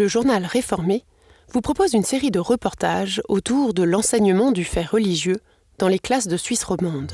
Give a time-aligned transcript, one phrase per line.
[0.00, 1.04] le journal Réformé
[1.52, 5.40] vous propose une série de reportages autour de l'enseignement du fait religieux
[5.76, 7.12] dans les classes de Suisse romande.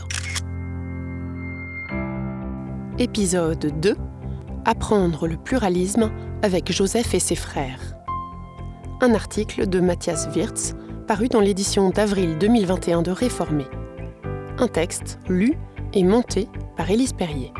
[3.00, 3.96] Épisode 2
[4.64, 6.12] Apprendre le pluralisme
[6.42, 7.96] avec Joseph et ses frères.
[9.00, 10.76] Un article de Mathias Wirtz
[11.08, 13.64] paru dans l'édition d'avril 2021 de Réformé.
[14.58, 15.58] Un texte lu
[15.92, 17.52] et monté par Élise Perrier.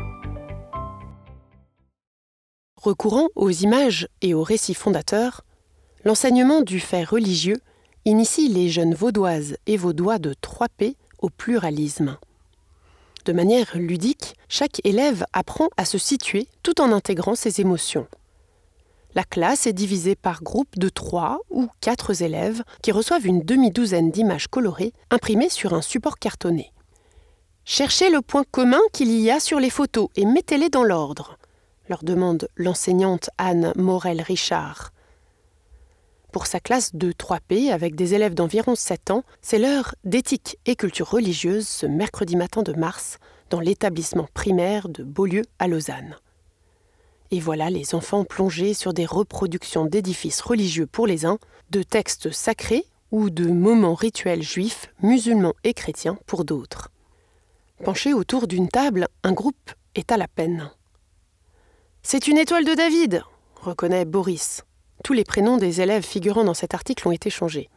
[2.81, 5.43] Recourant aux images et aux récits fondateurs,
[6.05, 7.57] l'enseignement du fait religieux
[8.05, 12.17] initie les jeunes vaudoises et vaudois de 3P au pluralisme.
[13.25, 18.07] De manière ludique, chaque élève apprend à se situer tout en intégrant ses émotions.
[19.15, 24.11] La classe est divisée par groupes de 3 ou 4 élèves qui reçoivent une demi-douzaine
[24.11, 26.71] d'images colorées imprimées sur un support cartonné.
[27.65, 31.36] Cherchez le point commun qu'il y a sur les photos et mettez-les dans l'ordre
[31.89, 34.91] leur demande l'enseignante Anne Morel-Richard.
[36.31, 40.75] Pour sa classe de 3P, avec des élèves d'environ 7 ans, c'est l'heure d'éthique et
[40.75, 43.17] culture religieuse ce mercredi matin de mars
[43.49, 46.15] dans l'établissement primaire de Beaulieu à Lausanne.
[47.31, 51.39] Et voilà les enfants plongés sur des reproductions d'édifices religieux pour les uns,
[51.71, 56.91] de textes sacrés ou de moments rituels juifs, musulmans et chrétiens pour d'autres.
[57.83, 60.71] Penché autour d'une table, un groupe est à la peine.
[62.09, 63.21] C'est une étoile de David,
[63.57, 64.63] reconnaît Boris.
[65.03, 67.69] Tous les prénoms des élèves figurant dans cet article ont été changés.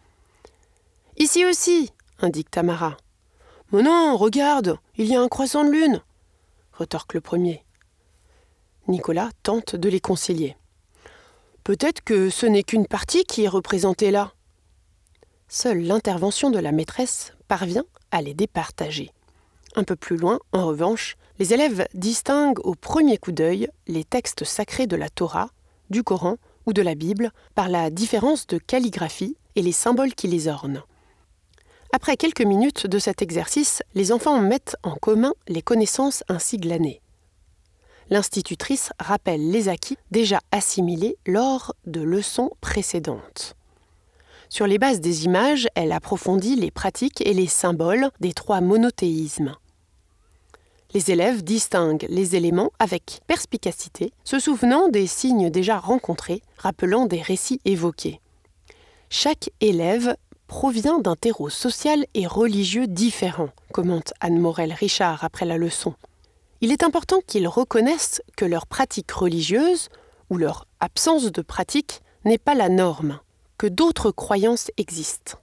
[1.17, 2.97] Ici aussi, indique Tamara.
[3.73, 6.01] Mais non, regarde, il y a un croissant de lune,
[6.73, 7.65] retorque le premier.
[8.87, 10.57] Nicolas tente de les concilier.
[11.65, 14.33] Peut-être que ce n'est qu'une partie qui est représentée là.
[15.49, 19.11] Seule l'intervention de la maîtresse parvient à les départager.
[19.77, 24.45] Un peu plus loin, en revanche, les élèves distinguent au premier coup d'œil les textes
[24.45, 25.51] sacrés de la Torah,
[25.91, 30.29] du Coran ou de la Bible par la différence de calligraphie et les symboles qui
[30.29, 30.83] les ornent.
[31.93, 37.01] Après quelques minutes de cet exercice, les enfants mettent en commun les connaissances ainsi glanées.
[38.11, 43.57] L'institutrice rappelle les acquis déjà assimilés lors de leçons précédentes.
[44.53, 49.55] Sur les bases des images, elle approfondit les pratiques et les symboles des trois monothéismes.
[50.93, 57.23] Les élèves distinguent les éléments avec perspicacité, se souvenant des signes déjà rencontrés, rappelant des
[57.23, 58.21] récits évoqués.
[59.09, 60.17] Chaque élève
[60.49, 65.95] provient d'un terreau social et religieux différent, commente Anne Morel Richard après la leçon.
[66.61, 69.91] Il est important qu'ils reconnaissent que leur pratique religieuse,
[70.29, 73.21] ou leur absence de pratique, n'est pas la norme
[73.61, 75.37] que d'autres croyances existent.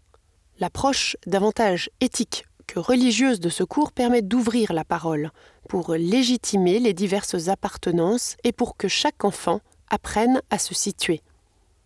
[0.59, 5.29] L'approche davantage éthique que religieuse de ce cours permet d'ouvrir la parole
[5.69, 9.61] pour légitimer les diverses appartenances et pour que chaque enfant
[9.91, 11.21] apprenne à se situer.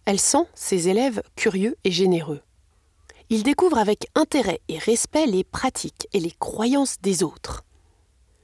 [0.06, 2.40] Elle sent ses élèves curieux et généreux.
[3.30, 7.66] Ils découvrent avec intérêt et respect les pratiques et les croyances des autres.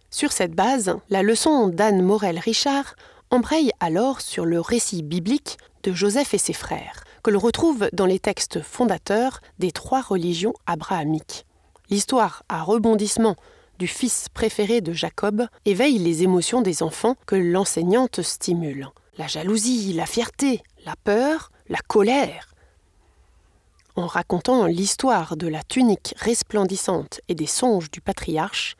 [0.09, 2.97] Sur cette base, la leçon d'Anne Morel-Richard
[3.31, 8.05] embraye alors sur le récit biblique de Joseph et ses frères, que l'on retrouve dans
[8.05, 11.45] les textes fondateurs des trois religions abrahamiques.
[11.89, 13.35] L'histoire à rebondissement
[13.79, 18.89] du fils préféré de Jacob éveille les émotions des enfants que l'enseignante stimule.
[19.17, 22.53] La jalousie, la fierté, la peur, la colère.
[23.95, 28.75] En racontant l'histoire de la tunique resplendissante et des songes du patriarche,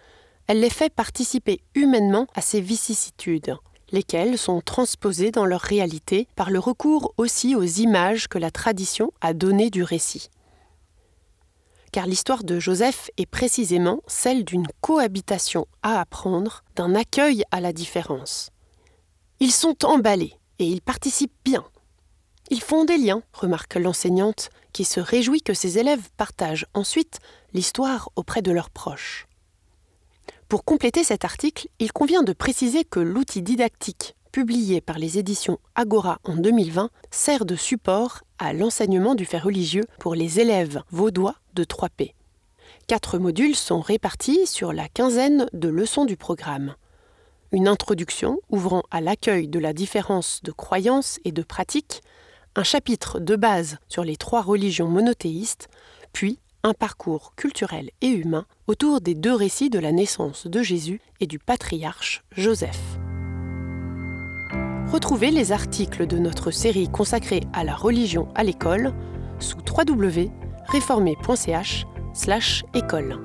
[0.47, 3.57] elle les fait participer humainement à ces vicissitudes,
[3.91, 9.11] lesquelles sont transposées dans leur réalité par le recours aussi aux images que la tradition
[9.21, 10.29] a données du récit.
[11.91, 17.73] Car l'histoire de Joseph est précisément celle d'une cohabitation à apprendre, d'un accueil à la
[17.73, 18.49] différence.
[19.39, 21.65] Ils sont emballés et ils participent bien.
[22.49, 27.19] Ils font des liens, remarque l'enseignante, qui se réjouit que ses élèves partagent ensuite
[27.53, 29.27] l'histoire auprès de leurs proches.
[30.49, 35.59] Pour compléter cet article, il convient de préciser que l'outil didactique publié par les éditions
[35.75, 41.35] Agora en 2020 sert de support à l'enseignement du fait religieux pour les élèves vaudois
[41.53, 42.13] de 3P.
[42.87, 46.75] Quatre modules sont répartis sur la quinzaine de leçons du programme.
[47.51, 52.01] Une introduction ouvrant à l'accueil de la différence de croyances et de pratiques,
[52.55, 55.67] un chapitre de base sur les trois religions monothéistes,
[56.13, 60.99] puis un parcours culturel et humain autour des deux récits de la naissance de Jésus
[61.21, 62.99] et du patriarche Joseph.
[64.91, 68.93] Retrouvez les articles de notre série consacrée à la religion à l'école
[69.39, 71.85] sous www.réformé.ch
[72.73, 73.23] école.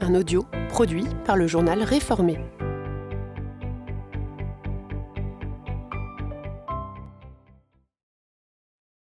[0.00, 2.40] Un audio produit par le journal Réformé.